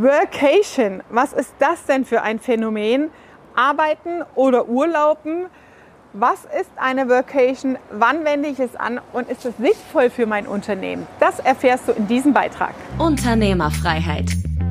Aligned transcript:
Workation, 0.00 1.02
was 1.10 1.32
ist 1.32 1.52
das 1.58 1.84
denn 1.86 2.04
für 2.04 2.22
ein 2.22 2.38
Phänomen? 2.38 3.10
Arbeiten 3.56 4.22
oder 4.36 4.68
Urlauben? 4.68 5.46
Was 6.12 6.44
ist 6.44 6.70
eine 6.76 7.08
Workation? 7.08 7.76
Wann 7.90 8.24
wende 8.24 8.48
ich 8.48 8.60
es 8.60 8.76
an? 8.76 9.00
Und 9.12 9.28
ist 9.28 9.44
es 9.44 9.56
sinnvoll 9.56 10.08
für 10.08 10.26
mein 10.26 10.46
Unternehmen? 10.46 11.04
Das 11.18 11.40
erfährst 11.40 11.88
du 11.88 11.92
in 11.92 12.06
diesem 12.06 12.32
Beitrag. 12.32 12.74
Unternehmerfreiheit. 12.98 14.30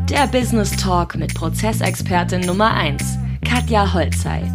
Der 0.10 0.28
Business 0.28 0.71
Talk 0.77 1.16
mit 1.18 1.34
Prozessexpertin 1.36 2.46
Nummer 2.46 2.73
1, 2.73 3.18
Katja 3.46 3.94
Holzei. 3.94 4.50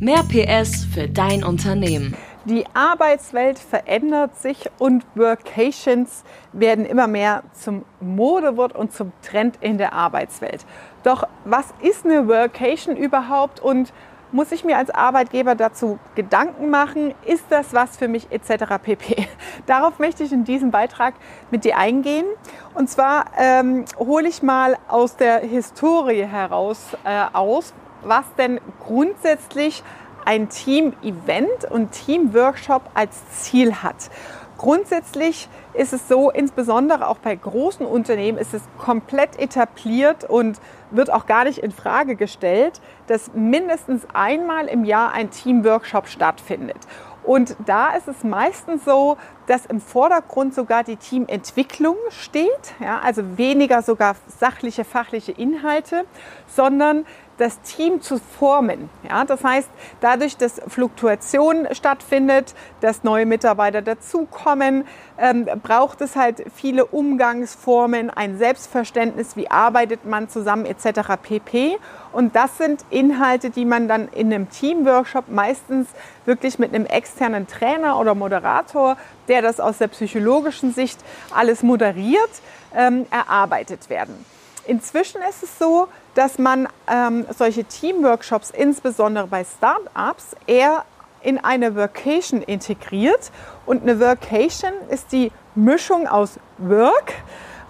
Mehr 0.00 0.24
PS 0.24 0.84
für 0.92 1.06
dein 1.06 1.44
Unternehmen. 1.44 2.16
Die 2.48 2.64
Arbeitswelt 2.72 3.58
verändert 3.58 4.34
sich 4.36 4.70
und 4.78 5.04
Workations 5.14 6.24
werden 6.54 6.86
immer 6.86 7.06
mehr 7.06 7.42
zum 7.52 7.84
Modewort 8.00 8.74
und 8.74 8.90
zum 8.90 9.12
Trend 9.20 9.58
in 9.60 9.76
der 9.76 9.92
Arbeitswelt. 9.92 10.64
Doch 11.02 11.24
was 11.44 11.66
ist 11.82 12.06
eine 12.06 12.26
Workation 12.26 12.96
überhaupt 12.96 13.60
und 13.60 13.92
muss 14.32 14.50
ich 14.50 14.64
mir 14.64 14.78
als 14.78 14.88
Arbeitgeber 14.88 15.56
dazu 15.56 15.98
Gedanken 16.14 16.70
machen? 16.70 17.14
Ist 17.26 17.44
das 17.50 17.74
was 17.74 17.98
für 17.98 18.08
mich 18.08 18.28
etc. 18.30 18.76
pp. 18.82 19.28
Darauf 19.66 19.98
möchte 19.98 20.24
ich 20.24 20.32
in 20.32 20.44
diesem 20.44 20.70
Beitrag 20.70 21.12
mit 21.50 21.64
dir 21.64 21.76
eingehen. 21.76 22.24
Und 22.72 22.88
zwar 22.88 23.26
ähm, 23.36 23.84
hole 23.98 24.26
ich 24.26 24.42
mal 24.42 24.78
aus 24.88 25.16
der 25.16 25.40
Historie 25.40 26.24
heraus 26.24 26.96
äh, 27.04 27.26
aus, 27.30 27.74
was 28.02 28.24
denn 28.38 28.58
grundsätzlich 28.80 29.82
ein 30.28 30.50
Team-Event 30.50 31.64
und 31.70 31.90
Team-Workshop 31.92 32.82
als 32.92 33.16
Ziel 33.30 33.76
hat. 33.76 34.10
Grundsätzlich 34.58 35.48
ist 35.72 35.94
es 35.94 36.06
so, 36.06 36.30
insbesondere 36.30 37.08
auch 37.08 37.16
bei 37.16 37.34
großen 37.34 37.86
Unternehmen 37.86 38.36
ist 38.36 38.52
es 38.52 38.60
komplett 38.76 39.38
etabliert 39.38 40.24
und 40.24 40.60
wird 40.90 41.10
auch 41.10 41.24
gar 41.24 41.44
nicht 41.44 41.60
in 41.60 41.72
Frage 41.72 42.14
gestellt, 42.14 42.82
dass 43.06 43.32
mindestens 43.32 44.06
einmal 44.12 44.66
im 44.66 44.84
Jahr 44.84 45.12
ein 45.12 45.30
Team-Workshop 45.30 46.08
stattfindet. 46.08 46.76
Und 47.24 47.56
da 47.64 47.94
ist 47.96 48.08
es 48.08 48.22
meistens 48.22 48.84
so, 48.84 49.16
dass 49.48 49.66
im 49.66 49.80
Vordergrund 49.80 50.54
sogar 50.54 50.84
die 50.84 50.96
Teamentwicklung 50.96 51.96
steht, 52.10 52.74
ja, 52.80 53.00
also 53.00 53.38
weniger 53.38 53.82
sogar 53.82 54.14
sachliche, 54.38 54.84
fachliche 54.84 55.32
Inhalte, 55.32 56.04
sondern 56.46 57.06
das 57.38 57.60
Team 57.60 58.02
zu 58.02 58.18
formen. 58.18 58.90
Ja, 59.08 59.24
das 59.24 59.42
heißt, 59.42 59.68
dadurch, 60.00 60.36
dass 60.36 60.60
Fluktuation 60.66 61.68
stattfindet, 61.72 62.54
dass 62.80 63.04
neue 63.04 63.26
Mitarbeiter 63.26 63.80
dazukommen, 63.80 64.84
ähm, 65.18 65.48
braucht 65.62 66.00
es 66.00 66.16
halt 66.16 66.44
viele 66.54 66.84
Umgangsformen, 66.84 68.10
ein 68.10 68.38
Selbstverständnis, 68.38 69.36
wie 69.36 69.50
arbeitet 69.50 70.04
man 70.04 70.28
zusammen 70.28 70.66
etc. 70.66 71.12
pp. 71.22 71.78
Und 72.12 72.34
das 72.34 72.58
sind 72.58 72.84
Inhalte, 72.90 73.50
die 73.50 73.64
man 73.64 73.88
dann 73.88 74.08
in 74.08 74.32
einem 74.32 74.50
Teamworkshop 74.50 75.28
meistens 75.28 75.88
wirklich 76.24 76.58
mit 76.58 76.74
einem 76.74 76.86
externen 76.86 77.46
Trainer 77.46 77.98
oder 77.98 78.14
Moderator, 78.14 78.96
der 79.28 79.42
das 79.42 79.60
aus 79.60 79.78
der 79.78 79.88
psychologischen 79.88 80.72
Sicht 80.72 80.98
alles 81.34 81.62
moderiert, 81.62 82.30
ähm, 82.74 83.06
erarbeitet 83.10 83.90
werden. 83.90 84.24
Inzwischen 84.66 85.20
ist 85.28 85.42
es 85.42 85.58
so, 85.58 85.88
dass 86.14 86.38
man 86.38 86.68
ähm, 86.92 87.26
solche 87.36 87.64
Teamworkshops, 87.64 88.50
insbesondere 88.50 89.26
bei 89.26 89.44
Startups, 89.44 90.36
eher 90.46 90.84
in 91.22 91.38
eine 91.38 91.74
Workation 91.74 92.42
integriert. 92.42 93.30
Und 93.66 93.82
eine 93.82 93.98
Workation 93.98 94.72
ist 94.90 95.12
die 95.12 95.32
Mischung 95.54 96.06
aus 96.06 96.38
Work, 96.58 97.14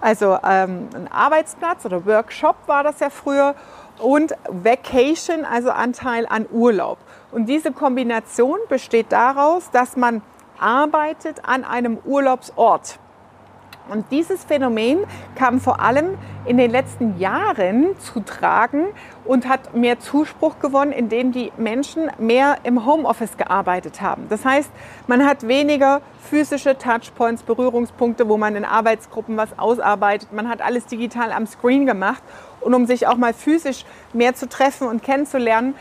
also 0.01 0.39
ähm, 0.45 0.89
ein 0.95 1.09
Arbeitsplatz 1.11 1.85
oder 1.85 2.07
Workshop 2.07 2.57
war 2.67 2.85
das 2.85 3.01
ja 3.01 3.11
früher, 3.11 3.55
und 3.99 4.35
Vacation, 4.49 5.45
also 5.45 5.71
Anteil 5.71 6.27
an 6.29 6.47
Urlaub. 6.53 6.99
Und 7.33 7.47
diese 7.47 7.73
Kombination 7.73 8.59
besteht 8.69 9.07
daraus, 9.11 9.71
dass 9.73 9.97
man 9.97 10.23
arbeitet 10.61 11.45
an 11.45 11.65
einem 11.65 11.99
Urlaubsort. 12.05 12.99
Und 13.89 14.05
dieses 14.11 14.45
Phänomen 14.45 14.99
kam 15.35 15.61
vor 15.61 15.81
allem 15.81 16.19
in 16.45 16.59
den 16.59 16.71
letzten 16.71 17.19
Jahren 17.19 17.99
zu 17.99 18.21
tragen 18.21 18.85
und 19.25 19.49
hat 19.49 19.75
mehr 19.75 19.99
Zuspruch 19.99 20.59
gewonnen, 20.59 20.93
indem 20.93 21.33
die 21.33 21.53
Menschen 21.57 22.11
mehr 22.19 22.59
im 22.65 22.85
Homeoffice 22.85 23.39
gearbeitet 23.39 24.03
haben. 24.03 24.27
Das 24.29 24.45
heißt, 24.45 24.71
man 25.07 25.25
hat 25.25 25.49
weniger 25.49 26.03
physische 26.29 26.77
Touchpoints, 26.77 27.43
Berührungspunkte, 27.45 28.29
wo 28.29 28.37
man 28.37 28.57
in 28.57 28.67
Arbeitsgruppen 28.67 29.39
was 29.39 29.59
ausarbeitet. 29.59 30.33
Man 30.35 30.51
hat 30.51 30.61
alles 30.61 30.85
digital 30.85 31.33
am 31.33 31.47
Screen 31.47 31.87
gemacht. 31.87 32.23
Und 32.61 32.75
um 32.75 32.87
sich 32.87 33.07
auch 33.07 33.17
mal 33.17 33.33
physisch 33.33 33.85
mehr 34.13 34.35
zu 34.35 34.49
treffen 34.49 34.89
und 34.89 35.03
kennenzulernen, 35.03 35.75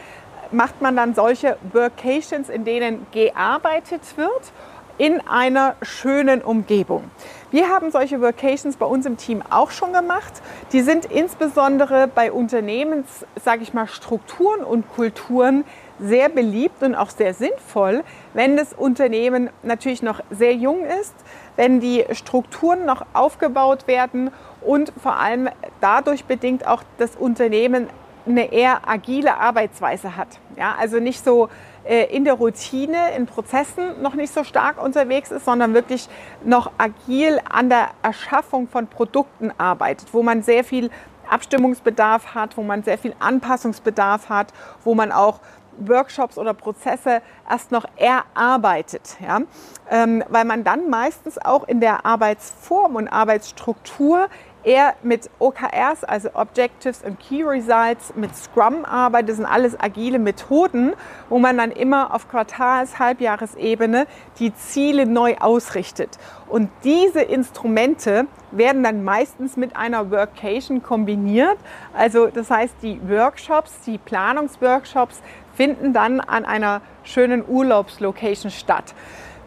macht 0.51 0.81
man 0.81 0.95
dann 0.95 1.13
solche 1.13 1.57
Workations, 1.73 2.49
in 2.49 2.65
denen 2.65 3.05
gearbeitet 3.11 4.01
wird 4.15 4.51
in 4.97 5.21
einer 5.27 5.75
schönen 5.83 6.41
Umgebung. 6.41 7.03
Wir 7.51 7.69
haben 7.69 7.91
solche 7.91 8.19
Workations 8.19 8.77
bei 8.77 8.85
uns 8.85 9.05
im 9.05 9.17
Team 9.17 9.43
auch 9.49 9.71
schon 9.71 9.93
gemacht. 9.93 10.33
Die 10.71 10.81
sind 10.81 11.05
insbesondere 11.05 12.07
bei 12.07 12.31
Unternehmens, 12.31 13.25
sage 13.41 13.61
ich 13.61 13.73
mal, 13.73 13.87
Strukturen 13.87 14.63
und 14.63 14.89
Kulturen 14.89 15.63
sehr 15.99 16.29
beliebt 16.29 16.83
und 16.83 16.95
auch 16.95 17.09
sehr 17.09 17.33
sinnvoll, 17.33 18.03
wenn 18.33 18.57
das 18.57 18.73
Unternehmen 18.73 19.49
natürlich 19.63 20.03
noch 20.03 20.21
sehr 20.29 20.53
jung 20.53 20.83
ist, 20.83 21.15
wenn 21.55 21.79
die 21.79 22.05
Strukturen 22.11 22.85
noch 22.85 23.05
aufgebaut 23.13 23.87
werden 23.87 24.31
und 24.61 24.91
vor 25.01 25.15
allem 25.15 25.49
dadurch 25.81 26.25
bedingt 26.25 26.67
auch 26.67 26.83
das 26.97 27.15
Unternehmen 27.15 27.87
eine 28.27 28.51
eher 28.51 28.87
agile 28.87 29.37
Arbeitsweise 29.37 30.15
hat. 30.15 30.39
Ja, 30.55 30.75
also 30.77 30.99
nicht 30.99 31.23
so 31.23 31.49
äh, 31.83 32.05
in 32.15 32.25
der 32.25 32.33
Routine, 32.33 33.11
in 33.15 33.25
Prozessen 33.25 34.01
noch 34.01 34.13
nicht 34.13 34.33
so 34.33 34.43
stark 34.43 34.81
unterwegs 34.81 35.31
ist, 35.31 35.45
sondern 35.45 35.73
wirklich 35.73 36.09
noch 36.43 36.71
agil 36.77 37.39
an 37.49 37.69
der 37.69 37.89
Erschaffung 38.01 38.67
von 38.67 38.87
Produkten 38.87 39.51
arbeitet, 39.57 40.13
wo 40.13 40.23
man 40.23 40.41
sehr 40.41 40.63
viel 40.63 40.89
Abstimmungsbedarf 41.29 42.35
hat, 42.35 42.57
wo 42.57 42.63
man 42.63 42.83
sehr 42.83 42.97
viel 42.97 43.13
Anpassungsbedarf 43.19 44.29
hat, 44.29 44.53
wo 44.83 44.95
man 44.95 45.11
auch 45.11 45.39
Workshops 45.79 46.37
oder 46.37 46.53
Prozesse 46.53 47.21
erst 47.49 47.71
noch 47.71 47.85
erarbeitet, 47.97 49.17
ja? 49.19 49.41
Ähm, 49.89 50.23
weil 50.27 50.43
man 50.43 50.63
dann 50.63 50.89
meistens 50.89 51.37
auch 51.37 51.67
in 51.67 51.79
der 51.79 52.05
Arbeitsform 52.05 52.95
und 52.95 53.07
Arbeitsstruktur 53.07 54.27
eher 54.63 54.95
mit 55.03 55.29
OKRs, 55.39 56.03
also 56.03 56.29
Objectives 56.33 57.03
and 57.03 57.19
Key 57.19 57.43
Results, 57.43 58.13
mit 58.15 58.35
Scrum 58.35 58.85
arbeitet. 58.85 59.29
Das 59.29 59.35
sind 59.37 59.45
alles 59.45 59.79
agile 59.79 60.19
Methoden, 60.19 60.93
wo 61.29 61.39
man 61.39 61.57
dann 61.57 61.71
immer 61.71 62.13
auf 62.13 62.29
Quartals-, 62.29 62.99
Halbjahresebene 62.99 64.07
die 64.39 64.53
Ziele 64.53 65.05
neu 65.05 65.35
ausrichtet. 65.39 66.17
Und 66.47 66.69
diese 66.83 67.21
Instrumente 67.21 68.27
werden 68.51 68.83
dann 68.83 69.03
meistens 69.03 69.57
mit 69.57 69.75
einer 69.75 70.11
Workation 70.11 70.81
kombiniert. 70.81 71.57
Also 71.93 72.27
das 72.27 72.49
heißt, 72.49 72.75
die 72.81 72.99
Workshops, 73.09 73.81
die 73.85 73.97
Planungsworkshops 73.97 75.21
finden 75.53 75.93
dann 75.93 76.19
an 76.19 76.45
einer 76.45 76.81
schönen 77.03 77.43
Urlaubslocation 77.47 78.51
statt. 78.51 78.93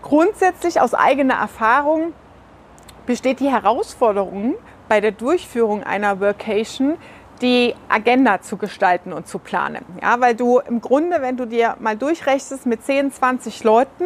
Grundsätzlich 0.03 0.81
aus 0.81 0.94
eigener 0.94 1.34
Erfahrung 1.34 2.12
besteht 3.06 3.41
die 3.41 3.50
Herausforderung, 3.50 4.54
bei 4.90 5.00
der 5.00 5.12
Durchführung 5.12 5.84
einer 5.84 6.18
Workation 6.18 6.98
die 7.40 7.76
Agenda 7.88 8.40
zu 8.42 8.56
gestalten 8.56 9.12
und 9.12 9.28
zu 9.28 9.38
planen. 9.38 9.84
Ja, 10.02 10.20
weil 10.20 10.34
du 10.34 10.58
im 10.58 10.80
Grunde, 10.80 11.22
wenn 11.22 11.36
du 11.36 11.46
dir 11.46 11.76
mal 11.78 11.96
durchrechnest 11.96 12.66
mit 12.66 12.84
10, 12.84 13.12
20 13.12 13.62
Leuten, 13.62 14.04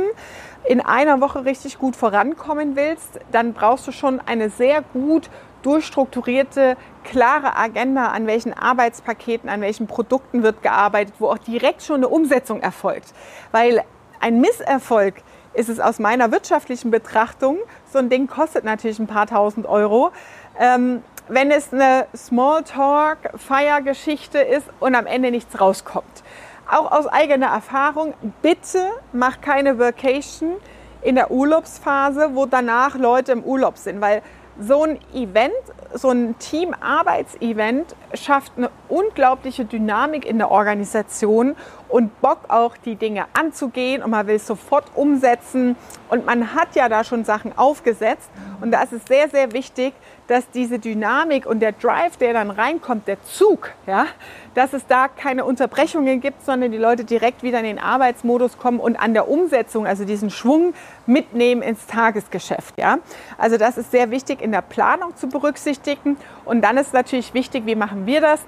in 0.68 0.82
einer 0.82 1.22
Woche 1.22 1.46
richtig 1.46 1.78
gut 1.78 1.96
vorankommen 1.96 2.76
willst, 2.76 3.18
dann 3.32 3.54
brauchst 3.54 3.88
du 3.88 3.92
schon 3.92 4.20
eine 4.26 4.50
sehr 4.50 4.82
gut 4.82 5.30
durchstrukturierte, 5.62 6.76
klare 7.02 7.56
Agenda, 7.56 8.08
an 8.08 8.26
welchen 8.26 8.52
Arbeitspaketen, 8.52 9.48
an 9.48 9.62
welchen 9.62 9.86
Produkten 9.86 10.42
wird 10.42 10.62
gearbeitet, 10.62 11.14
wo 11.18 11.28
auch 11.28 11.38
direkt 11.38 11.82
schon 11.82 11.96
eine 11.96 12.08
Umsetzung 12.08 12.60
erfolgt. 12.60 13.14
Weil 13.52 13.82
ein 14.20 14.38
Misserfolg 14.38 15.14
ist 15.54 15.68
es 15.68 15.80
aus 15.80 15.98
meiner 15.98 16.30
wirtschaftlichen 16.32 16.90
Betrachtung, 16.90 17.58
so 17.90 17.98
ein 17.98 18.10
Ding 18.10 18.26
kostet 18.26 18.64
natürlich 18.64 18.98
ein 18.98 19.06
paar 19.06 19.26
tausend 19.26 19.66
Euro, 19.66 20.10
ähm, 20.58 21.02
wenn 21.28 21.50
es 21.50 21.70
eine 21.72 22.06
Smalltalk-Feiergeschichte 22.14 24.38
ist 24.38 24.68
und 24.80 24.94
am 24.94 25.06
Ende 25.06 25.30
nichts 25.30 25.58
rauskommt. 25.60 26.22
Auch 26.70 26.92
aus 26.92 27.06
eigener 27.06 27.48
Erfahrung, 27.48 28.14
bitte 28.42 28.90
mach 29.12 29.40
keine 29.40 29.78
Vacation 29.78 30.56
in 31.02 31.14
der 31.14 31.30
Urlaubsphase, 31.30 32.30
wo 32.34 32.46
danach 32.46 32.96
Leute 32.96 33.32
im 33.32 33.44
Urlaub 33.44 33.76
sind, 33.76 34.00
weil 34.00 34.22
so 34.58 34.84
ein 34.84 34.98
Event, 35.12 35.52
so 35.94 36.10
ein 36.10 36.38
Team-Arbeitsevent 36.38 37.94
schafft 38.14 38.52
eine 38.56 38.70
unglaubliche 38.88 39.64
Dynamik 39.64 40.24
in 40.24 40.38
der 40.38 40.50
Organisation 40.50 41.56
und 41.88 42.20
Bock 42.20 42.38
auch 42.48 42.76
die 42.76 42.94
Dinge 42.94 43.26
anzugehen 43.34 44.02
und 44.02 44.10
man 44.10 44.26
will 44.26 44.36
es 44.36 44.46
sofort 44.46 44.84
umsetzen. 44.94 45.76
Und 46.08 46.26
man 46.26 46.54
hat 46.54 46.76
ja 46.76 46.88
da 46.88 47.04
schon 47.04 47.24
Sachen 47.24 47.56
aufgesetzt. 47.56 48.30
Und 48.60 48.70
da 48.70 48.82
ist 48.82 48.92
es 48.92 49.04
sehr, 49.06 49.28
sehr 49.28 49.52
wichtig, 49.52 49.92
dass 50.26 50.48
diese 50.50 50.78
Dynamik 50.78 51.46
und 51.46 51.60
der 51.60 51.72
Drive, 51.72 52.16
der 52.16 52.32
dann 52.32 52.50
reinkommt, 52.50 53.06
der 53.06 53.22
Zug, 53.24 53.70
ja, 53.86 54.06
dass 54.54 54.72
es 54.72 54.86
da 54.86 55.08
keine 55.08 55.44
Unterbrechungen 55.44 56.20
gibt, 56.20 56.44
sondern 56.44 56.72
die 56.72 56.78
Leute 56.78 57.04
direkt 57.04 57.42
wieder 57.42 57.58
in 57.58 57.64
den 57.64 57.78
Arbeitsmodus 57.78 58.58
kommen 58.58 58.80
und 58.80 58.96
an 58.96 59.12
der 59.12 59.28
Umsetzung, 59.28 59.86
also 59.86 60.04
diesen 60.04 60.30
Schwung 60.30 60.74
mitnehmen 61.06 61.62
ins 61.62 61.86
Tagesgeschäft. 61.86 62.74
Ja. 62.78 62.98
Also 63.36 63.58
das 63.58 63.76
ist 63.76 63.90
sehr 63.90 64.10
wichtig 64.10 64.40
in 64.40 64.52
der 64.52 64.62
Planung 64.62 65.16
zu 65.16 65.28
berücksichtigen. 65.28 66.16
Und 66.44 66.62
dann 66.62 66.76
ist 66.78 66.94
natürlich 66.94 67.34
wichtig, 67.34 67.66
wie 67.66 67.74
machen 67.74 68.06
wir 68.06 68.20
das? 68.20 68.40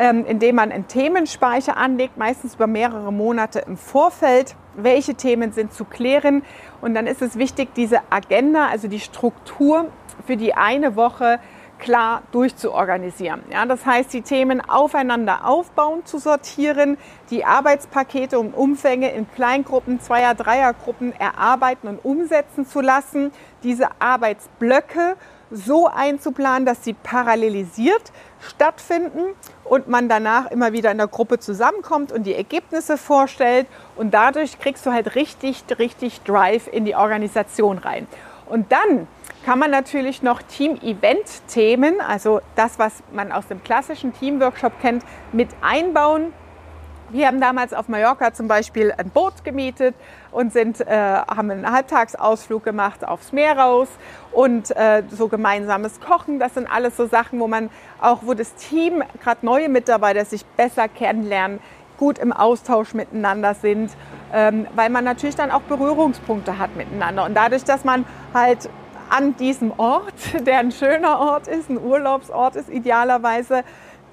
Ähm, 0.00 0.24
indem 0.26 0.54
man 0.54 0.70
einen 0.70 0.86
Themenspeicher 0.86 1.76
anlegt, 1.76 2.16
meistens 2.16 2.54
über 2.54 2.68
mehrere 2.68 3.12
Monate 3.12 3.64
im 3.66 3.76
Vorfeld. 3.76 4.54
Welche 4.76 5.16
Themen 5.16 5.50
sind 5.50 5.72
zu 5.72 5.84
klären? 5.84 6.44
Und 6.80 6.94
dann 6.94 7.08
ist 7.08 7.20
es 7.20 7.36
wichtig, 7.36 7.74
diese 7.74 8.00
Agenda, 8.08 8.68
also 8.68 8.86
die 8.86 9.00
Struktur 9.00 9.86
für 10.26 10.36
die 10.36 10.54
eine 10.54 10.96
Woche 10.96 11.40
klar 11.78 12.22
durchzuorganisieren. 12.32 13.42
Ja, 13.52 13.64
das 13.64 13.86
heißt, 13.86 14.12
die 14.12 14.22
Themen 14.22 14.60
aufeinander 14.60 15.46
aufbauen, 15.46 16.04
zu 16.04 16.18
sortieren, 16.18 16.98
die 17.30 17.44
Arbeitspakete 17.44 18.38
und 18.38 18.52
Umfänge 18.52 19.12
in 19.12 19.30
Kleingruppen, 19.30 20.00
Zweier-, 20.00 20.34
Dreiergruppen 20.34 21.12
erarbeiten 21.18 21.88
und 21.88 22.04
umsetzen 22.04 22.66
zu 22.66 22.80
lassen, 22.80 23.32
diese 23.62 23.88
Arbeitsblöcke 24.00 25.16
so 25.50 25.86
einzuplanen, 25.86 26.66
dass 26.66 26.84
sie 26.84 26.92
parallelisiert 26.92 28.12
stattfinden 28.40 29.34
und 29.64 29.88
man 29.88 30.08
danach 30.08 30.50
immer 30.50 30.72
wieder 30.72 30.90
in 30.90 30.98
der 30.98 31.06
Gruppe 31.06 31.38
zusammenkommt 31.38 32.12
und 32.12 32.24
die 32.24 32.34
Ergebnisse 32.34 32.98
vorstellt 32.98 33.66
und 33.96 34.12
dadurch 34.12 34.58
kriegst 34.58 34.84
du 34.84 34.92
halt 34.92 35.14
richtig, 35.14 35.64
richtig 35.78 36.20
Drive 36.22 36.68
in 36.70 36.84
die 36.84 36.94
Organisation 36.94 37.78
rein. 37.78 38.06
Und 38.48 38.72
dann 38.72 39.06
kann 39.44 39.58
man 39.58 39.70
natürlich 39.70 40.22
noch 40.22 40.42
Team-Event-Themen, 40.42 42.00
also 42.00 42.40
das, 42.56 42.78
was 42.78 43.02
man 43.12 43.32
aus 43.32 43.46
dem 43.46 43.62
klassischen 43.62 44.12
Teamworkshop 44.12 44.80
kennt, 44.80 45.04
mit 45.32 45.48
einbauen. 45.60 46.32
Wir 47.10 47.26
haben 47.26 47.40
damals 47.40 47.72
auf 47.72 47.88
Mallorca 47.88 48.34
zum 48.34 48.48
Beispiel 48.48 48.92
ein 48.92 49.08
Boot 49.08 49.42
gemietet 49.42 49.94
und 50.30 50.52
sind, 50.52 50.82
äh, 50.82 50.94
haben 50.94 51.50
einen 51.50 51.72
Halbtagsausflug 51.72 52.62
gemacht 52.62 53.06
aufs 53.06 53.32
Meer 53.32 53.56
raus 53.58 53.88
und 54.30 54.76
äh, 54.76 55.02
so 55.10 55.28
gemeinsames 55.28 56.00
Kochen. 56.00 56.38
Das 56.38 56.52
sind 56.52 56.70
alles 56.70 56.98
so 56.98 57.06
Sachen, 57.06 57.40
wo 57.40 57.48
man 57.48 57.70
auch, 57.98 58.18
wo 58.24 58.34
das 58.34 58.54
Team, 58.56 59.02
gerade 59.22 59.46
neue 59.46 59.70
Mitarbeiter, 59.70 60.26
sich 60.26 60.44
besser 60.44 60.86
kennenlernen, 60.88 61.60
gut 61.96 62.18
im 62.18 62.30
Austausch 62.30 62.92
miteinander 62.92 63.54
sind, 63.54 63.90
weil 64.30 64.90
man 64.90 65.04
natürlich 65.04 65.36
dann 65.36 65.50
auch 65.50 65.62
Berührungspunkte 65.62 66.58
hat 66.58 66.76
miteinander. 66.76 67.24
Und 67.24 67.34
dadurch, 67.34 67.64
dass 67.64 67.84
man 67.84 68.04
halt 68.34 68.68
an 69.10 69.36
diesem 69.36 69.72
Ort, 69.78 70.14
der 70.46 70.58
ein 70.58 70.72
schöner 70.72 71.18
Ort 71.18 71.48
ist, 71.48 71.70
ein 71.70 71.78
Urlaubsort 71.78 72.56
ist, 72.56 72.68
idealerweise 72.68 73.64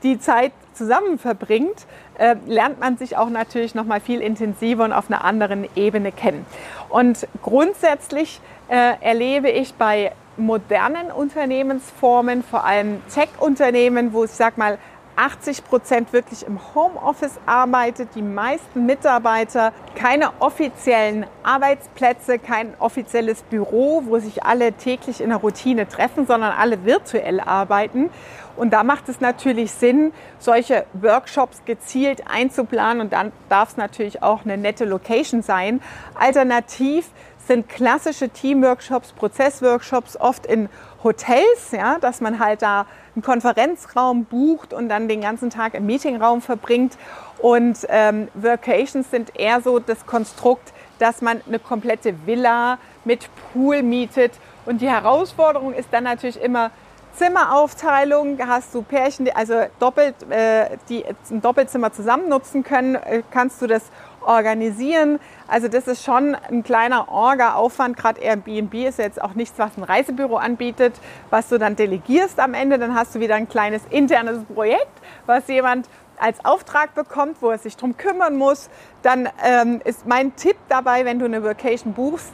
die 0.04 0.20
Zeit 0.20 0.52
zusammen 0.74 1.18
verbringt, 1.18 1.86
äh, 2.18 2.36
lernt 2.46 2.80
man 2.80 2.98
sich 2.98 3.18
auch 3.18 3.30
natürlich 3.30 3.76
noch 3.76 3.86
mal 3.86 4.00
viel 4.00 4.22
intensiver 4.22 4.84
und 4.84 4.94
auf 4.94 5.10
einer 5.10 5.24
anderen 5.24 5.68
Ebene 5.76 6.12
kennen. 6.12 6.46
Und 6.90 7.28
grundsätzlich 7.42 8.40
äh, 8.68 8.94
erlebe 9.02 9.50
ich 9.50 9.74
bei 9.74 10.12
modernen 10.38 11.12
Unternehmensformen, 11.12 12.44
vor 12.44 12.66
allem 12.66 13.02
Tech-Unternehmen, 13.14 14.14
wo 14.14 14.26
ich 14.26 14.32
sag 14.32 14.58
mal 14.58 14.78
80 15.16 15.66
Prozent 15.66 16.14
wirklich 16.14 16.46
im 16.46 16.60
Homeoffice 16.74 17.40
arbeitet, 17.46 18.10
die 18.16 18.22
meisten 18.22 18.86
Mitarbeiter 18.86 19.74
keine 19.96 20.30
offiziellen 20.40 21.26
Arbeitsplätze, 21.44 22.40
kein 22.40 22.74
offizielles 22.80 23.44
Büro, 23.44 24.04
wo 24.06 24.20
sich 24.20 24.44
alle 24.44 24.74
täglich 24.74 25.22
in 25.22 25.30
der 25.30 25.40
Routine 25.40 25.88
treffen, 25.88 26.28
sondern 26.28 26.52
alle 26.52 26.86
virtuell 26.86 27.40
arbeiten. 27.40 28.10
Und 28.56 28.72
da 28.72 28.84
macht 28.84 29.10
es 29.10 29.20
natürlich 29.20 29.72
Sinn, 29.72 30.14
solche 30.40 30.86
Workshops 30.94 31.64
gezielt 31.66 32.24
einzuplanen 32.28 33.02
und 33.02 33.14
dann 33.14 33.32
darf 33.50 33.72
es 33.72 33.78
natürlich 33.78 34.24
auch 34.24 34.46
eine 34.46 34.58
nette 34.58 34.86
Location 34.86 35.42
sein. 35.42 35.82
Alternativ 36.18 37.10
sind 37.48 37.70
klassische 37.70 38.30
Teamworkshops, 38.30 39.12
Prozessworkshops 39.14 40.18
oft 40.18 40.46
in 40.46 40.70
Hotels, 41.04 41.72
ja, 41.72 42.00
dass 42.00 42.22
man 42.22 42.40
halt 42.40 42.62
da 42.62 42.88
einen 43.16 43.22
Konferenzraum 43.22 44.26
bucht 44.26 44.74
und 44.74 44.90
dann 44.90 45.08
den 45.08 45.22
ganzen 45.22 45.50
Tag 45.50 45.76
im 45.76 45.86
Meetingraum 45.86 46.42
verbringt. 46.42 46.98
Und 47.38 47.78
ähm, 47.90 48.28
Workations 48.34 49.12
sind 49.12 49.38
eher 49.38 49.62
so 49.62 49.80
das 49.80 50.06
Konstrukt, 50.06 50.74
dass 51.00 51.22
man 51.22 51.42
eine 51.48 51.60
komplette 51.60 52.16
Villa 52.26 52.80
mit 53.04 53.30
Pool 53.54 53.84
mietet. 53.84 54.32
Und 54.66 54.82
die 54.82 54.90
Herausforderung 54.90 55.74
ist 55.74 55.90
dann 55.92 56.06
natürlich 56.06 56.42
immer 56.42 56.72
Zimmeraufteilung. 57.16 58.40
Hast 58.46 58.74
du 58.74 58.82
Pärchen, 58.82 59.30
also 59.34 59.66
doppelt, 59.80 60.16
äh, 60.30 60.78
die 60.90 61.06
ein 61.30 61.42
Doppelzimmer 61.42 61.94
zusammen 61.94 62.30
nutzen 62.30 62.64
können, 62.64 62.96
äh, 62.96 63.22
kannst 63.32 63.62
du 63.62 63.68
das 63.68 63.84
organisieren. 64.26 65.20
Also 65.48 65.68
das 65.68 65.88
ist 65.88 66.04
schon 66.04 66.36
ein 66.36 66.64
kleiner 66.64 67.10
Orga-Aufwand. 67.10 67.98
Gerade 67.98 68.22
Airbnb 68.22 68.74
ist 68.74 69.00
jetzt 69.00 69.22
auch 69.22 69.34
nichts, 69.34 69.58
was 69.58 69.78
ein 69.78 69.84
Reisebüro 69.84 70.38
anbietet, 70.38 71.00
was 71.30 71.50
du 71.50 71.58
dann 71.58 71.76
delegierst 71.76 72.40
am 72.40 72.54
Ende. 72.54 72.78
Dann 72.78 72.96
hast 72.96 73.16
du 73.16 73.20
wieder 73.20 73.36
ein 73.36 73.48
kleines 73.48 73.84
internes 73.90 74.44
Projekt, 74.46 74.92
was 75.26 75.48
jemand 75.48 75.88
als 76.20 76.44
Auftrag 76.46 76.96
bekommt, 76.96 77.42
wo 77.42 77.50
er 77.50 77.58
sich 77.58 77.76
darum 77.76 77.98
kümmern 77.98 78.36
muss. 78.36 78.70
Dann 79.02 79.30
ähm, 79.44 79.82
ist 79.84 80.06
mein 80.06 80.36
Tipp 80.36 80.58
dabei, 80.70 81.06
wenn 81.06 81.20
du 81.20 81.26
eine 81.26 81.44
Vacation 81.44 81.94
buchst, 81.94 82.34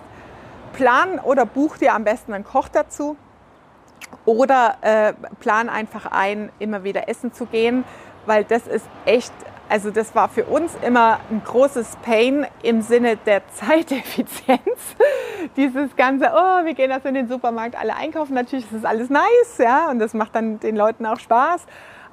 plan 0.74 1.20
oder 1.20 1.46
buch 1.46 1.78
dir 1.78 1.94
am 1.94 2.04
besten 2.04 2.34
einen 2.34 2.44
Koch 2.44 2.68
dazu. 2.70 3.18
Oder 4.26 4.78
äh, 4.82 5.14
plan 5.40 5.70
einfach 5.70 6.06
ein, 6.12 6.52
immer 6.60 6.84
wieder 6.84 7.08
essen 7.08 7.34
zu 7.34 7.46
gehen, 7.46 7.86
weil 8.26 8.44
das 8.44 8.68
ist 8.68 8.86
echt 9.06 9.34
also 9.72 9.90
das 9.90 10.14
war 10.16 10.28
für 10.28 10.44
uns 10.44 10.76
immer 10.86 11.22
ein 11.30 11.42
großes 11.46 11.96
Pain 12.02 12.46
im 12.62 12.82
Sinne 12.82 13.16
der 13.16 13.42
Zeiteffizienz. 13.54 14.60
Dieses 15.56 15.96
ganze, 15.96 16.26
oh, 16.26 16.66
wir 16.66 16.74
gehen 16.74 16.90
das 16.90 17.06
in 17.06 17.14
den 17.14 17.30
Supermarkt 17.30 17.80
alle 17.80 17.96
einkaufen. 17.96 18.34
Natürlich 18.34 18.66
ist 18.66 18.84
das 18.84 18.86
alles 18.86 19.10
nice, 19.10 19.58
ja, 19.60 19.90
und 19.90 20.00
das 20.00 20.14
macht 20.14 20.36
dann 20.36 20.60
den 20.60 20.76
Leuten 20.76 21.06
auch 21.06 21.20
Spaß. 21.20 21.66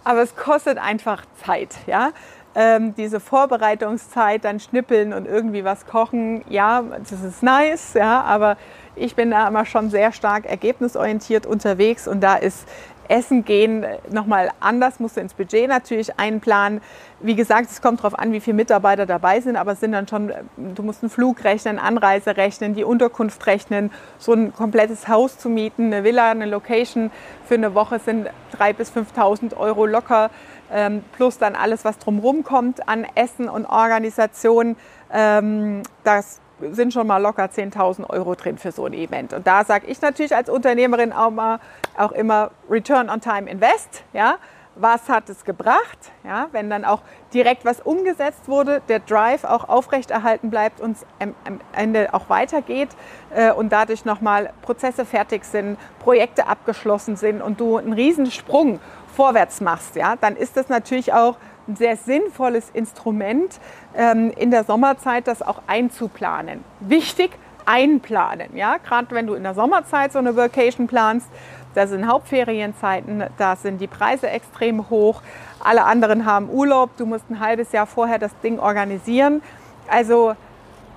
Aber 0.04 0.22
es 0.22 0.36
kostet 0.36 0.78
einfach 0.78 1.24
Zeit, 1.44 1.74
ja. 1.88 2.10
Ähm, 2.54 2.94
diese 2.94 3.18
Vorbereitungszeit, 3.18 4.44
dann 4.44 4.60
schnippeln 4.60 5.12
und 5.12 5.26
irgendwie 5.26 5.64
was 5.64 5.84
kochen, 5.84 6.44
ja, 6.48 6.82
das 6.82 7.24
ist 7.24 7.42
nice, 7.42 7.94
ja, 7.94 8.22
aber 8.22 8.56
ich 8.98 9.14
bin 9.14 9.30
da 9.30 9.48
immer 9.48 9.64
schon 9.64 9.90
sehr 9.90 10.12
stark 10.12 10.46
ergebnisorientiert 10.46 11.46
unterwegs 11.46 12.08
und 12.08 12.20
da 12.20 12.36
ist 12.36 12.66
Essen 13.08 13.44
gehen 13.44 13.86
nochmal 14.10 14.50
anders, 14.60 15.00
musst 15.00 15.16
du 15.16 15.20
ins 15.20 15.34
Budget 15.34 15.68
natürlich 15.68 16.18
einplanen. 16.18 16.80
Wie 17.20 17.34
gesagt, 17.34 17.70
es 17.70 17.80
kommt 17.80 18.00
darauf 18.00 18.18
an, 18.18 18.32
wie 18.32 18.40
viele 18.40 18.56
Mitarbeiter 18.56 19.06
dabei 19.06 19.40
sind, 19.40 19.56
aber 19.56 19.72
es 19.72 19.80
sind 19.80 19.92
dann 19.92 20.06
schon, 20.06 20.32
du 20.56 20.82
musst 20.82 21.02
einen 21.02 21.10
Flug 21.10 21.42
rechnen, 21.42 21.78
Anreise 21.78 22.36
rechnen, 22.36 22.74
die 22.74 22.84
Unterkunft 22.84 23.46
rechnen, 23.46 23.90
so 24.18 24.32
ein 24.34 24.54
komplettes 24.54 25.08
Haus 25.08 25.38
zu 25.38 25.48
mieten, 25.48 25.86
eine 25.86 26.04
Villa, 26.04 26.30
eine 26.30 26.46
Location 26.46 27.10
für 27.46 27.54
eine 27.54 27.74
Woche 27.74 27.98
sind 27.98 28.28
3.000 28.58 28.72
bis 28.74 28.92
5.000 28.92 29.56
Euro 29.56 29.86
locker, 29.86 30.30
ähm, 30.70 31.02
plus 31.16 31.38
dann 31.38 31.56
alles, 31.56 31.84
was 31.84 31.98
drumherum 31.98 32.44
kommt 32.44 32.88
an 32.88 33.06
Essen 33.14 33.48
und 33.48 33.64
Organisation. 33.64 34.76
Ähm, 35.10 35.82
das 36.04 36.40
sind 36.72 36.92
schon 36.92 37.06
mal 37.06 37.18
locker 37.18 37.44
10.000 37.44 38.08
Euro 38.10 38.34
drin 38.34 38.58
für 38.58 38.72
so 38.72 38.86
ein 38.86 38.92
Event. 38.92 39.32
Und 39.32 39.46
da 39.46 39.64
sage 39.64 39.86
ich 39.86 40.00
natürlich 40.00 40.34
als 40.34 40.48
Unternehmerin 40.48 41.12
auch, 41.12 41.30
mal, 41.30 41.60
auch 41.96 42.12
immer 42.12 42.50
Return 42.70 43.10
on 43.10 43.20
Time 43.20 43.48
Invest. 43.48 44.02
Ja? 44.12 44.36
Was 44.74 45.08
hat 45.08 45.28
es 45.28 45.44
gebracht? 45.44 45.98
Ja? 46.24 46.48
Wenn 46.52 46.70
dann 46.70 46.84
auch 46.84 47.00
direkt 47.34 47.64
was 47.64 47.80
umgesetzt 47.80 48.48
wurde, 48.48 48.80
der 48.88 49.00
Drive 49.00 49.44
auch 49.44 49.68
aufrechterhalten 49.68 50.50
bleibt 50.50 50.80
und 50.80 50.96
am, 51.18 51.34
am 51.44 51.60
Ende 51.72 52.14
auch 52.14 52.28
weitergeht 52.28 52.90
äh, 53.34 53.52
und 53.52 53.72
dadurch 53.72 54.04
nochmal 54.04 54.52
Prozesse 54.62 55.04
fertig 55.04 55.44
sind, 55.44 55.78
Projekte 55.98 56.46
abgeschlossen 56.46 57.16
sind 57.16 57.42
und 57.42 57.60
du 57.60 57.76
einen 57.76 57.92
Riesensprung 57.92 58.80
vorwärts 59.14 59.60
machst, 59.60 59.96
ja, 59.96 60.14
dann 60.14 60.36
ist 60.36 60.56
das 60.56 60.68
natürlich 60.68 61.12
auch 61.12 61.36
ein 61.68 61.76
sehr 61.76 61.96
sinnvolles 61.96 62.70
Instrument 62.70 63.60
ähm, 63.94 64.32
in 64.36 64.50
der 64.50 64.64
Sommerzeit, 64.64 65.26
das 65.26 65.42
auch 65.42 65.62
einzuplanen. 65.66 66.64
Wichtig, 66.80 67.30
einplanen. 67.66 68.56
Ja? 68.56 68.78
Gerade 68.78 69.14
wenn 69.14 69.26
du 69.26 69.34
in 69.34 69.42
der 69.42 69.54
Sommerzeit 69.54 70.12
so 70.12 70.18
eine 70.18 70.34
Vacation 70.34 70.86
planst, 70.86 71.28
da 71.74 71.86
sind 71.86 72.08
Hauptferienzeiten, 72.08 73.24
da 73.36 73.54
sind 73.54 73.80
die 73.80 73.86
Preise 73.86 74.28
extrem 74.28 74.88
hoch. 74.88 75.22
Alle 75.60 75.84
anderen 75.84 76.24
haben 76.24 76.48
Urlaub, 76.50 76.96
du 76.96 77.06
musst 77.06 77.30
ein 77.30 77.40
halbes 77.40 77.72
Jahr 77.72 77.86
vorher 77.86 78.18
das 78.18 78.36
Ding 78.40 78.58
organisieren. 78.58 79.42
Also 79.88 80.34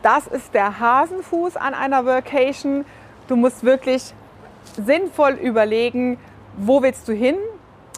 das 0.01 0.27
ist 0.27 0.53
der 0.53 0.79
Hasenfuß 0.79 1.57
an 1.57 1.73
einer 1.73 2.05
Vacation. 2.05 2.85
Du 3.27 3.35
musst 3.35 3.63
wirklich 3.63 4.13
sinnvoll 4.75 5.33
überlegen, 5.33 6.17
wo 6.57 6.81
willst 6.81 7.07
du 7.07 7.13
hin, 7.13 7.35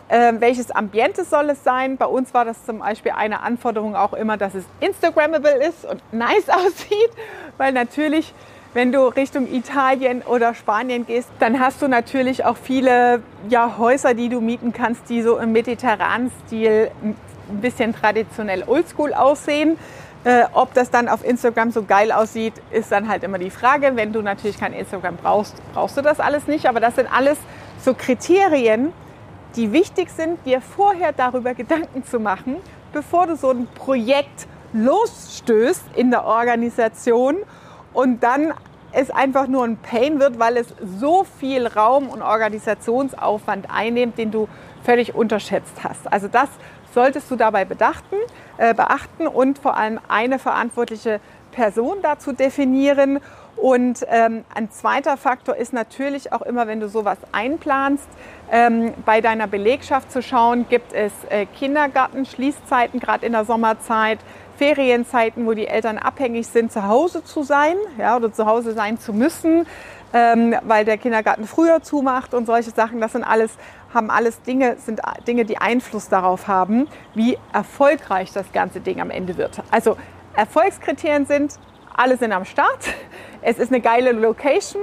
äh, 0.09 0.33
welches 0.39 0.71
Ambiente 0.71 1.23
soll 1.23 1.49
es 1.49 1.63
sein? 1.63 1.97
Bei 1.97 2.05
uns 2.05 2.33
war 2.33 2.45
das 2.45 2.65
zum 2.65 2.79
Beispiel 2.79 3.13
eine 3.13 3.41
Anforderung 3.41 3.95
auch 3.95 4.13
immer, 4.13 4.37
dass 4.37 4.53
es 4.55 4.65
Instagrammable 4.79 5.65
ist 5.65 5.85
und 5.85 6.01
nice 6.11 6.49
aussieht, 6.49 7.09
weil 7.57 7.73
natürlich, 7.73 8.33
wenn 8.73 8.91
du 8.91 9.07
Richtung 9.07 9.47
Italien 9.51 10.21
oder 10.21 10.53
Spanien 10.53 11.05
gehst, 11.05 11.29
dann 11.39 11.59
hast 11.59 11.81
du 11.81 11.87
natürlich 11.87 12.43
auch 12.45 12.57
viele 12.57 13.21
ja, 13.49 13.77
Häuser, 13.77 14.13
die 14.13 14.29
du 14.29 14.41
mieten 14.41 14.73
kannst, 14.73 15.09
die 15.09 15.21
so 15.21 15.37
im 15.37 15.51
mediterranen 15.51 16.31
Stil 16.45 16.91
ein 17.03 17.15
bisschen 17.61 17.93
traditionell 17.93 18.63
oldschool 18.65 19.13
aussehen. 19.13 19.77
Äh, 20.25 20.45
ob 20.53 20.73
das 20.73 20.89
dann 20.89 21.09
auf 21.09 21.25
Instagram 21.25 21.71
so 21.71 21.83
geil 21.83 22.11
aussieht, 22.11 22.53
ist 22.71 22.91
dann 22.91 23.09
halt 23.09 23.23
immer 23.23 23.37
die 23.37 23.49
Frage. 23.49 23.95
Wenn 23.95 24.13
du 24.13 24.21
natürlich 24.21 24.57
kein 24.57 24.71
Instagram 24.71 25.17
brauchst, 25.17 25.55
brauchst 25.73 25.97
du 25.97 26.01
das 26.01 26.21
alles 26.21 26.47
nicht. 26.47 26.65
Aber 26.67 26.79
das 26.79 26.95
sind 26.95 27.13
alles 27.13 27.37
so 27.83 27.93
Kriterien, 27.93 28.93
die 29.55 29.71
wichtig 29.71 30.09
sind, 30.09 30.45
dir 30.45 30.61
vorher 30.61 31.11
darüber 31.11 31.53
Gedanken 31.53 32.03
zu 32.03 32.19
machen, 32.19 32.57
bevor 32.91 33.27
du 33.27 33.35
so 33.35 33.51
ein 33.51 33.67
Projekt 33.75 34.47
losstößt 34.73 35.83
in 35.95 36.09
der 36.11 36.25
Organisation 36.25 37.37
und 37.93 38.23
dann 38.23 38.53
es 38.91 39.09
einfach 39.09 39.47
nur 39.47 39.63
ein 39.63 39.77
Pain 39.77 40.19
wird, 40.19 40.39
weil 40.39 40.57
es 40.57 40.67
so 40.99 41.23
viel 41.23 41.67
Raum 41.67 42.09
und 42.09 42.21
Organisationsaufwand 42.21 43.67
einnimmt, 43.69 44.17
den 44.17 44.31
du 44.31 44.47
völlig 44.83 45.15
unterschätzt 45.15 45.83
hast. 45.83 46.11
Also 46.11 46.27
das 46.27 46.49
solltest 46.93 47.29
du 47.31 47.35
dabei 47.35 47.65
bedachten, 47.65 48.15
äh, 48.57 48.73
beachten 48.73 49.27
und 49.27 49.57
vor 49.57 49.77
allem 49.77 49.99
eine 50.07 50.37
verantwortliche 50.37 51.19
Person 51.53 51.97
dazu 52.01 52.33
definieren. 52.33 53.19
Und 53.55 54.05
ähm, 54.09 54.43
ein 54.53 54.71
zweiter 54.71 55.15
Faktor 55.15 55.55
ist 55.55 55.73
natürlich 55.73 56.33
auch 56.33 56.41
immer, 56.41 56.67
wenn 56.67 56.79
du 56.79 56.89
sowas 56.89 57.17
einplanst, 57.31 58.07
ähm, 58.51 58.93
bei 59.05 59.21
deiner 59.21 59.47
Belegschaft 59.47 60.11
zu 60.11 60.21
schauen, 60.21 60.65
gibt 60.69 60.91
es 60.91 61.11
äh, 61.29 61.45
Kindergartenschließzeiten, 61.45 62.99
gerade 62.99 63.25
in 63.25 63.31
der 63.31 63.45
Sommerzeit, 63.45 64.19
Ferienzeiten, 64.57 65.45
wo 65.45 65.53
die 65.53 65.67
Eltern 65.67 65.97
abhängig 65.97 66.47
sind, 66.47 66.71
zu 66.71 66.87
Hause 66.87 67.23
zu 67.23 67.43
sein 67.43 67.75
ja, 67.97 68.17
oder 68.17 68.33
zu 68.33 68.45
Hause 68.45 68.73
sein 68.73 68.99
zu 68.99 69.13
müssen, 69.13 69.65
ähm, 70.13 70.55
weil 70.63 70.83
der 70.83 70.97
Kindergarten 70.97 71.45
früher 71.45 71.81
zumacht 71.81 72.33
und 72.33 72.45
solche 72.45 72.71
Sachen. 72.71 72.99
Das 73.01 73.13
sind 73.13 73.23
alles 73.23 73.51
haben 73.93 74.09
alles 74.09 74.41
Dinge, 74.41 74.77
sind 74.77 75.01
Dinge, 75.27 75.45
die 75.45 75.57
Einfluss 75.57 76.09
darauf 76.09 76.47
haben, 76.47 76.87
wie 77.13 77.37
erfolgreich 77.53 78.31
das 78.33 78.51
ganze 78.51 78.79
Ding 78.79 78.99
am 78.99 79.11
Ende 79.11 79.37
wird. 79.37 79.61
Also 79.71 79.97
Erfolgskriterien 80.35 81.25
sind, 81.25 81.53
alle 81.95 82.17
sind 82.17 82.31
am 82.31 82.45
Start, 82.45 82.89
es 83.41 83.59
ist 83.59 83.71
eine 83.71 83.81
geile 83.81 84.11
Location, 84.11 84.81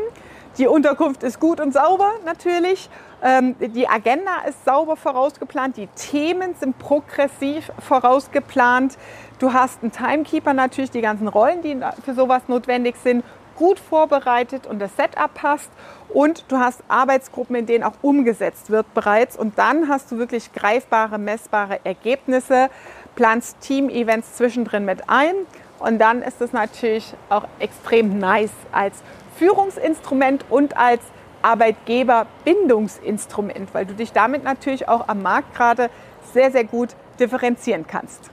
die 0.59 0.67
Unterkunft 0.67 1.23
ist 1.23 1.41
gut 1.41 1.61
und 1.61 1.73
sauber 1.73 2.13
natürlich, 2.25 2.89
ähm, 3.23 3.57
die 3.59 3.89
Agenda 3.89 4.43
ist 4.49 4.65
sauber 4.65 4.97
vorausgeplant, 4.97 5.77
die 5.77 5.89
Themen 5.89 6.55
sind 6.55 6.79
progressiv 6.79 7.73
vorausgeplant, 7.79 8.97
du 9.39 9.53
hast 9.53 9.83
einen 9.83 9.93
Timekeeper 9.93 10.55
natürlich, 10.55 10.91
die 10.91 11.01
ganzen 11.01 11.29
Rollen, 11.29 11.63
die 11.63 11.79
für 12.05 12.15
sowas 12.15 12.43
notwendig 12.49 12.97
sind 13.03 13.25
gut 13.61 13.79
vorbereitet 13.79 14.67
und 14.67 14.79
das 14.79 14.97
Setup 14.97 15.35
passt. 15.35 15.71
Und 16.09 16.47
du 16.49 16.59
hast 16.59 16.83
Arbeitsgruppen, 16.89 17.55
in 17.55 17.67
denen 17.67 17.85
auch 17.85 17.93
umgesetzt 18.01 18.71
wird 18.71 18.93
bereits. 18.95 19.37
Und 19.37 19.59
dann 19.59 19.87
hast 19.89 20.11
du 20.11 20.17
wirklich 20.17 20.53
greifbare, 20.55 21.19
messbare 21.19 21.79
Ergebnisse, 21.85 22.71
planst 23.15 23.61
Team-Events 23.61 24.37
zwischendrin 24.37 24.85
mit 24.85 25.09
ein 25.09 25.35
und 25.79 25.99
dann 25.99 26.23
ist 26.23 26.41
es 26.41 26.53
natürlich 26.53 27.15
auch 27.29 27.47
extrem 27.59 28.19
nice 28.19 28.53
als 28.73 29.03
Führungsinstrument 29.37 30.45
und 30.51 30.77
als 30.77 31.01
Arbeitgeberbindungsinstrument, 31.43 33.73
weil 33.73 33.87
du 33.87 33.95
dich 33.95 34.13
damit 34.13 34.45
natürlich 34.45 34.89
auch 34.89 35.09
am 35.09 35.23
Markt 35.23 35.55
gerade 35.55 35.89
sehr, 36.33 36.51
sehr 36.51 36.65
gut 36.65 36.91
differenzieren 37.19 37.87
kannst. 37.87 38.31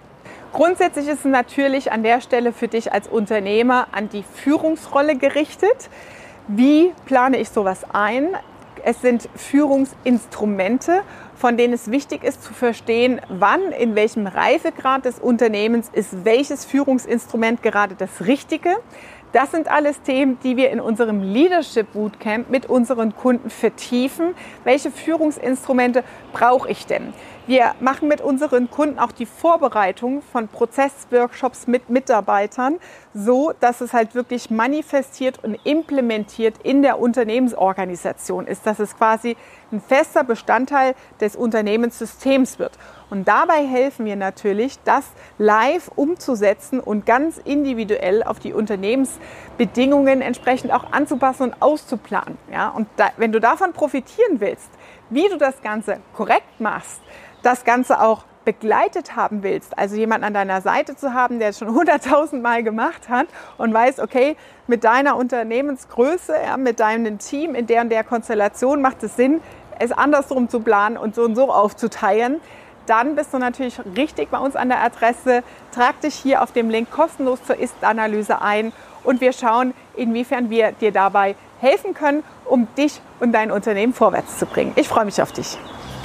Grundsätzlich 0.53 1.07
ist 1.07 1.19
es 1.19 1.25
natürlich 1.25 1.91
an 1.91 2.03
der 2.03 2.21
Stelle 2.21 2.53
für 2.53 2.67
dich 2.67 2.91
als 2.91 3.07
Unternehmer 3.07 3.87
an 3.91 4.09
die 4.09 4.23
Führungsrolle 4.23 5.17
gerichtet. 5.17 5.89
Wie 6.47 6.93
plane 7.05 7.37
ich 7.37 7.49
sowas 7.49 7.85
ein? 7.93 8.29
Es 8.83 9.01
sind 9.01 9.29
Führungsinstrumente, 9.35 11.01
von 11.35 11.57
denen 11.57 11.73
es 11.73 11.91
wichtig 11.91 12.23
ist 12.23 12.43
zu 12.43 12.53
verstehen, 12.53 13.21
wann, 13.29 13.71
in 13.71 13.95
welchem 13.95 14.27
Reifegrad 14.27 15.05
des 15.05 15.19
Unternehmens 15.19 15.89
ist 15.93 16.25
welches 16.25 16.65
Führungsinstrument 16.65 17.61
gerade 17.61 17.95
das 17.95 18.25
Richtige. 18.25 18.75
Das 19.33 19.51
sind 19.51 19.69
alles 19.69 20.01
Themen, 20.01 20.39
die 20.43 20.55
wir 20.55 20.71
in 20.71 20.79
unserem 20.79 21.21
Leadership 21.21 21.91
Bootcamp 21.93 22.49
mit 22.49 22.67
unseren 22.67 23.15
Kunden 23.15 23.49
vertiefen. 23.49 24.33
Welche 24.63 24.89
Führungsinstrumente 24.89 26.03
brauche 26.31 26.69
ich 26.69 26.85
denn? 26.85 27.13
Wir 27.47 27.75
machen 27.79 28.09
mit 28.09 28.19
unseren 28.19 28.69
Kunden 28.69 28.99
auch 28.99 29.13
die 29.13 29.25
Vorbereitung 29.25 30.21
von 30.21 30.49
Prozessworkshops 30.49 31.65
mit 31.65 31.89
Mitarbeitern, 31.89 32.75
so 33.13 33.53
dass 33.61 33.79
es 33.79 33.93
halt 33.93 34.15
wirklich 34.15 34.49
manifestiert 34.49 35.41
und 35.45 35.55
implementiert 35.63 36.55
in 36.63 36.81
der 36.81 36.99
Unternehmensorganisation 36.99 38.47
ist, 38.47 38.67
dass 38.67 38.79
es 38.79 38.97
quasi 38.97 39.37
ein 39.71 39.79
fester 39.79 40.25
Bestandteil 40.25 40.93
des 41.21 41.37
Unternehmenssystems 41.37 42.59
wird. 42.59 42.73
Und 43.09 43.29
dabei 43.29 43.65
helfen 43.65 44.05
wir 44.05 44.17
natürlich, 44.17 44.77
das 44.83 45.05
live 45.37 45.89
umzusetzen 45.95 46.81
und 46.81 47.05
ganz 47.05 47.37
individuell 47.37 48.23
auf 48.23 48.39
die 48.39 48.51
Unternehmensbedingungen 48.51 50.21
entsprechend 50.21 50.73
auch 50.73 50.91
anzupassen 50.91 51.43
und 51.43 51.61
auszuplanen. 51.61 52.37
Ja, 52.51 52.67
und 52.71 52.89
da, 52.97 53.07
wenn 53.15 53.31
du 53.31 53.39
davon 53.39 53.71
profitieren 53.71 54.41
willst, 54.41 54.69
wie 55.09 55.29
du 55.29 55.37
das 55.37 55.61
Ganze 55.61 56.01
korrekt 56.13 56.59
machst, 56.59 56.99
das 57.47 57.63
Ganze 57.63 58.01
auch 58.01 58.25
begleitet 58.43 59.15
haben 59.15 59.41
willst, 59.41 59.77
also 59.77 59.95
jemanden 59.95 60.25
an 60.25 60.33
deiner 60.33 60.61
Seite 60.61 60.97
zu 60.97 61.13
haben, 61.13 61.39
der 61.39 61.49
es 61.49 61.59
schon 61.59 61.69
hunderttausend 61.73 62.43
Mal 62.43 62.61
gemacht 62.61 63.07
hat 63.07 63.27
und 63.57 63.73
weiß, 63.73 63.99
okay, 63.99 64.35
mit 64.67 64.83
deiner 64.83 65.15
Unternehmensgröße, 65.15 66.33
ja, 66.45 66.57
mit 66.57 66.81
deinem 66.81 67.19
Team 67.19 67.55
in 67.55 67.65
der 67.65 67.81
und 67.81 67.89
der 67.89 68.03
Konstellation 68.03 68.81
macht 68.81 69.01
es 69.03 69.15
Sinn, 69.15 69.41
es 69.79 69.93
andersrum 69.93 70.49
zu 70.49 70.59
planen 70.59 70.97
und 70.97 71.15
so 71.15 71.23
und 71.23 71.35
so 71.35 71.51
aufzuteilen, 71.51 72.41
dann 72.85 73.15
bist 73.15 73.33
du 73.33 73.37
natürlich 73.37 73.79
richtig 73.95 74.29
bei 74.29 74.39
uns 74.39 74.55
an 74.55 74.69
der 74.69 74.81
Adresse. 74.81 75.43
Trag 75.73 75.99
dich 76.01 76.15
hier 76.15 76.41
auf 76.41 76.51
dem 76.51 76.69
Link 76.69 76.89
kostenlos 76.91 77.43
zur 77.45 77.57
Ist-Analyse 77.57 78.41
ein 78.41 78.73
und 79.03 79.21
wir 79.21 79.33
schauen, 79.33 79.73
inwiefern 79.95 80.49
wir 80.49 80.71
dir 80.73 80.91
dabei 80.91 81.35
helfen 81.59 81.93
können, 81.93 82.23
um 82.45 82.67
dich 82.77 83.01
und 83.19 83.31
dein 83.31 83.51
Unternehmen 83.51 83.93
vorwärts 83.93 84.37
zu 84.37 84.45
bringen. 84.45 84.73
Ich 84.75 84.87
freue 84.87 85.05
mich 85.05 85.21
auf 85.21 85.31
dich. 85.31 85.57